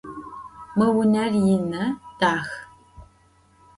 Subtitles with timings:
[0.75, 1.83] Mı vuner yinı,
[2.21, 2.47] dax.